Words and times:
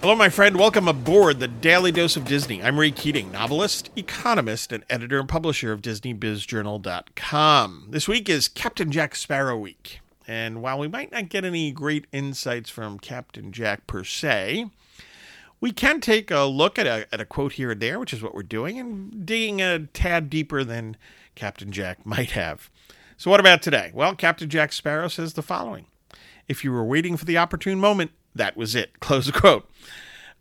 Hello, 0.00 0.16
my 0.16 0.30
friend. 0.30 0.56
Welcome 0.56 0.88
aboard 0.88 1.40
the 1.40 1.48
Daily 1.48 1.92
Dose 1.92 2.16
of 2.16 2.24
Disney. 2.24 2.62
I'm 2.62 2.80
Ray 2.80 2.90
Keating, 2.90 3.30
novelist, 3.30 3.90
economist, 3.96 4.72
and 4.72 4.82
editor 4.88 5.20
and 5.20 5.28
publisher 5.28 5.72
of 5.72 5.82
DisneyBizJournal.com. 5.82 7.88
This 7.90 8.08
week 8.08 8.30
is 8.30 8.48
Captain 8.48 8.90
Jack 8.90 9.14
Sparrow 9.14 9.58
Week. 9.58 10.00
And 10.26 10.62
while 10.62 10.78
we 10.78 10.88
might 10.88 11.12
not 11.12 11.28
get 11.28 11.44
any 11.44 11.70
great 11.70 12.06
insights 12.12 12.70
from 12.70 12.98
Captain 12.98 13.52
Jack 13.52 13.86
per 13.86 14.02
se, 14.02 14.70
we 15.60 15.70
can 15.70 16.00
take 16.00 16.30
a 16.30 16.44
look 16.44 16.78
at 16.78 16.86
a, 16.86 17.06
at 17.12 17.20
a 17.20 17.26
quote 17.26 17.52
here 17.52 17.72
and 17.72 17.82
there, 17.82 18.00
which 18.00 18.14
is 18.14 18.22
what 18.22 18.34
we're 18.34 18.42
doing, 18.42 18.78
and 18.78 19.26
digging 19.26 19.60
a 19.60 19.80
tad 19.80 20.30
deeper 20.30 20.64
than 20.64 20.96
Captain 21.34 21.72
Jack 21.72 22.06
might 22.06 22.30
have. 22.30 22.70
So, 23.18 23.30
what 23.30 23.38
about 23.38 23.60
today? 23.60 23.90
Well, 23.92 24.14
Captain 24.14 24.48
Jack 24.48 24.72
Sparrow 24.72 25.08
says 25.08 25.34
the 25.34 25.42
following 25.42 25.88
If 26.48 26.64
you 26.64 26.72
were 26.72 26.84
waiting 26.84 27.18
for 27.18 27.26
the 27.26 27.36
opportune 27.36 27.78
moment, 27.78 28.12
that 28.34 28.56
was 28.56 28.74
it. 28.74 29.00
Close 29.00 29.30
quote. 29.30 29.68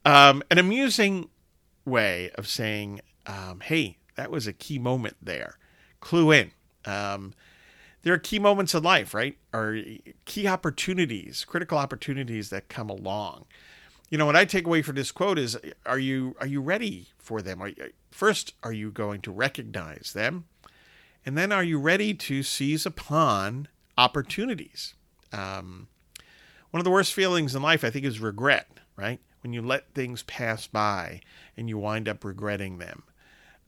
Um, 0.06 0.44
an 0.50 0.58
amusing 0.58 1.30
way 1.86 2.32
of 2.36 2.48
saying, 2.48 3.02
um, 3.26 3.62
hey, 3.62 3.98
that 4.16 4.32
was 4.32 4.48
a 4.48 4.54
key 4.54 4.80
moment 4.80 5.18
there. 5.22 5.58
Clue 6.00 6.32
in. 6.32 6.52
Um, 6.86 7.34
there 8.02 8.14
are 8.14 8.20
key 8.20 8.40
moments 8.40 8.74
in 8.74 8.84
life, 8.84 9.14
right? 9.14 9.38
Or 9.54 9.82
key 10.26 10.48
opportunities, 10.48 11.44
critical 11.46 11.78
opportunities 11.78 12.50
that 12.50 12.70
come 12.70 12.90
along. 12.90 13.46
You 14.10 14.18
know, 14.18 14.26
what 14.26 14.36
I 14.36 14.46
take 14.46 14.66
away 14.66 14.82
from 14.82 14.96
this 14.96 15.12
quote 15.12 15.38
is: 15.38 15.58
Are 15.86 16.00
you 16.00 16.36
are 16.40 16.48
you 16.48 16.62
ready 16.62 17.10
for 17.18 17.42
them? 17.42 17.62
Are 17.62 17.68
you, 17.68 17.92
first, 18.10 18.54
are 18.64 18.74
you 18.74 18.92
going 18.92 19.22
to 19.22 19.32
recognize 19.32 20.14
them, 20.14 20.46
and 21.26 21.38
then 21.38 21.52
are 21.52 21.64
you 21.64 21.78
ready 21.80 22.14
to 22.14 22.42
seize 22.42 22.86
upon 22.86 23.68
opportunities? 23.98 24.96
Um, 25.32 25.90
one 26.72 26.80
of 26.80 26.84
the 26.84 26.92
worst 26.92 27.14
feelings 27.14 27.56
in 27.56 27.62
life, 27.62 27.84
I 27.84 27.90
think, 27.90 28.06
is 28.06 28.20
regret, 28.20 28.68
right? 28.96 29.20
When 29.42 29.54
you 29.54 29.62
let 29.62 29.94
things 29.94 30.24
pass 30.24 30.68
by 30.68 31.22
and 31.58 31.70
you 31.70 31.78
wind 31.78 32.08
up 32.08 32.24
regretting 32.24 32.78
them. 32.78 33.04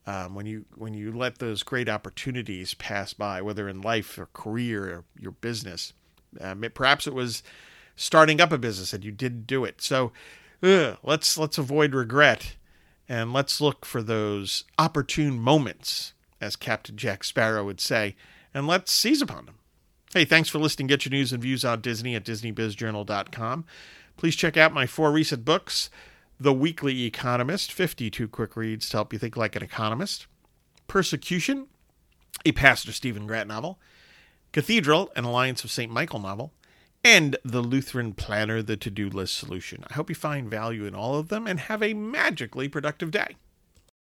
Um, 0.08 0.34
when 0.34 0.48
you 0.48 0.66
when 0.76 0.96
you 0.96 1.12
let 1.12 1.38
those 1.38 1.62
great 1.62 1.88
opportunities 1.88 2.74
pass 2.74 3.14
by, 3.14 3.42
whether 3.42 3.70
in 3.70 3.82
life 3.82 4.18
or 4.18 4.28
career 4.34 4.86
or 4.86 5.04
your 5.20 5.32
business, 5.32 5.94
um, 6.40 6.64
it, 6.64 6.74
perhaps 6.74 7.06
it 7.06 7.14
was 7.14 7.44
starting 7.96 8.42
up 8.42 8.52
a 8.52 8.58
business 8.58 8.94
and 8.94 9.04
you 9.04 9.12
didn't 9.12 9.46
do 9.46 9.64
it. 9.64 9.80
So 9.80 10.12
ugh, 10.64 10.98
let's 11.04 11.38
let's 11.38 11.60
avoid 11.60 11.94
regret 11.94 12.56
and 13.08 13.32
let's 13.32 13.62
look 13.62 13.86
for 13.86 14.02
those 14.02 14.64
opportune 14.80 15.40
moments, 15.40 16.14
as 16.40 16.56
Captain 16.56 16.98
Jack 16.98 17.24
Sparrow 17.24 17.64
would 17.64 17.82
say, 17.82 18.16
and 18.54 18.68
let's 18.68 18.92
seize 18.92 19.22
upon 19.22 19.46
them. 19.46 19.56
Hey, 20.14 20.26
thanks 20.26 20.50
for 20.50 20.60
listening. 20.60 20.88
Get 20.88 21.06
your 21.06 21.12
news 21.12 21.32
and 21.32 21.42
views 21.42 21.64
on 21.64 21.80
Disney 21.80 22.16
at 22.16 22.26
DisneyBizJournal.com. 22.26 23.64
Please 24.18 24.36
check 24.36 24.58
out 24.58 24.74
my 24.74 24.86
four 24.86 25.10
recent 25.10 25.46
books 25.46 25.90
The 26.38 26.52
Weekly 26.52 27.04
Economist 27.04 27.72
52 27.72 28.28
Quick 28.28 28.58
Reads 28.58 28.90
to 28.90 28.98
Help 28.98 29.14
You 29.14 29.20
Think 29.20 29.38
Like 29.38 29.56
an 29.56 29.64
Economist, 29.64 30.28
Persecution, 30.90 31.68
a 32.44 32.52
Pastor 32.52 32.92
Stephen 32.92 33.26
Grant 33.26 33.48
novel, 33.48 33.80
Cathedral, 34.52 35.14
an 35.16 35.24
Alliance 35.24 35.64
of 35.64 35.72
St. 35.72 35.90
Michael 35.90 36.20
novel, 36.20 36.52
and 37.06 37.38
The 37.46 37.62
Lutheran 37.62 38.12
Planner, 38.12 38.62
the 38.62 38.76
To 38.76 38.90
Do 38.90 39.10
List 39.10 39.36
Solution. 39.36 39.86
I 39.90 39.94
hope 39.94 40.10
you 40.10 40.16
find 40.16 40.50
value 40.50 40.84
in 40.84 40.94
all 40.94 41.16
of 41.16 41.30
them 41.30 41.48
and 41.48 41.58
have 41.58 41.82
a 41.82 41.94
magically 41.94 42.68
productive 42.68 43.12
day. 43.12 43.38